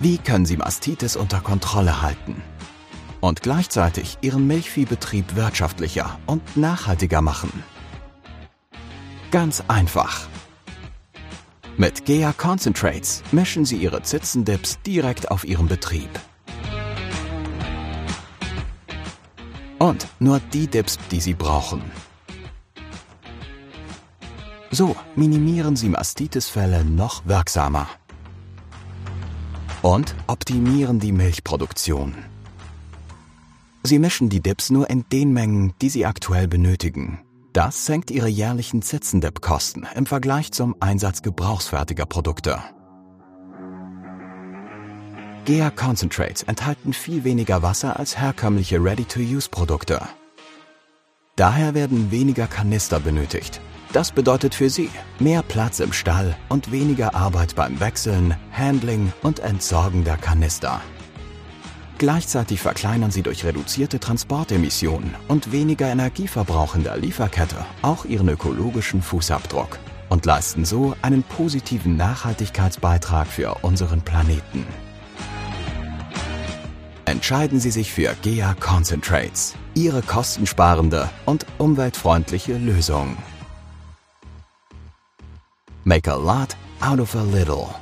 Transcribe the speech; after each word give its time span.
Wie 0.00 0.16
können 0.18 0.46
Sie 0.46 0.56
Mastitis 0.56 1.16
unter 1.16 1.40
Kontrolle 1.40 2.02
halten? 2.02 2.40
Und 3.20 3.42
gleichzeitig 3.42 4.18
Ihren 4.20 4.46
Milchviehbetrieb 4.46 5.34
wirtschaftlicher 5.34 6.20
und 6.26 6.56
nachhaltiger 6.56 7.20
machen? 7.20 7.64
Ganz 9.32 9.64
einfach. 9.66 10.28
Mit 11.76 12.04
GEA 12.04 12.32
Concentrates 12.32 13.24
mischen 13.32 13.64
Sie 13.64 13.76
Ihre 13.76 14.02
Zitzendips 14.02 14.78
direkt 14.86 15.32
auf 15.32 15.42
Ihrem 15.44 15.66
Betrieb. 15.66 16.10
Und 19.80 20.06
nur 20.20 20.38
die 20.52 20.68
Dips, 20.68 20.96
die 21.10 21.20
Sie 21.20 21.34
brauchen. 21.34 21.82
So 24.70 24.94
minimieren 25.16 25.74
Sie 25.74 25.88
Mastitisfälle 25.88 26.84
noch 26.84 27.26
wirksamer 27.26 27.88
und 29.82 30.14
optimieren 30.26 30.98
die 31.00 31.12
Milchproduktion. 31.12 32.14
Sie 33.82 33.98
mischen 33.98 34.28
die 34.28 34.40
Dips 34.40 34.70
nur 34.70 34.90
in 34.90 35.04
den 35.12 35.32
Mengen, 35.32 35.72
die 35.80 35.88
Sie 35.88 36.04
aktuell 36.04 36.48
benötigen. 36.48 37.20
Das 37.52 37.86
senkt 37.86 38.10
Ihre 38.10 38.28
jährlichen 38.28 38.82
Zitzendip-Kosten 38.82 39.86
im 39.94 40.06
Vergleich 40.06 40.52
zum 40.52 40.76
Einsatz 40.80 41.22
gebrauchsfertiger 41.22 42.06
Produkte. 42.06 42.58
GEA 45.44 45.70
Concentrates 45.70 46.42
enthalten 46.42 46.92
viel 46.92 47.24
weniger 47.24 47.62
Wasser 47.62 47.98
als 47.98 48.18
herkömmliche 48.18 48.82
Ready-to-Use-Produkte. 48.84 50.02
Daher 51.36 51.72
werden 51.72 52.10
weniger 52.10 52.46
Kanister 52.46 53.00
benötigt 53.00 53.60
das 53.92 54.12
bedeutet 54.12 54.54
für 54.54 54.70
Sie 54.70 54.90
mehr 55.18 55.42
Platz 55.42 55.80
im 55.80 55.92
Stall 55.92 56.36
und 56.48 56.70
weniger 56.72 57.14
Arbeit 57.14 57.54
beim 57.54 57.80
Wechseln, 57.80 58.36
Handling 58.52 59.12
und 59.22 59.40
Entsorgen 59.40 60.04
der 60.04 60.16
Kanister. 60.16 60.80
Gleichzeitig 61.98 62.60
verkleinern 62.60 63.10
Sie 63.10 63.22
durch 63.22 63.44
reduzierte 63.44 63.98
Transportemissionen 63.98 65.16
und 65.26 65.50
weniger 65.50 65.88
Energieverbrauch 65.88 66.76
in 66.76 66.84
der 66.84 66.96
Lieferkette 66.96 67.56
auch 67.82 68.04
Ihren 68.04 68.28
ökologischen 68.28 69.02
Fußabdruck 69.02 69.78
und 70.08 70.24
leisten 70.24 70.64
so 70.64 70.94
einen 71.02 71.24
positiven 71.24 71.96
Nachhaltigkeitsbeitrag 71.96 73.26
für 73.26 73.56
unseren 73.62 74.02
Planeten. 74.02 74.64
Entscheiden 77.04 77.58
Sie 77.58 77.70
sich 77.70 77.92
für 77.92 78.14
GEA 78.22 78.54
Concentrates, 78.60 79.54
Ihre 79.74 80.02
kostensparende 80.02 81.08
und 81.24 81.46
umweltfreundliche 81.58 82.58
Lösung. 82.58 83.16
Make 85.88 86.06
a 86.06 86.14
lot 86.14 86.54
out 86.82 87.00
of 87.00 87.14
a 87.14 87.22
little. 87.22 87.74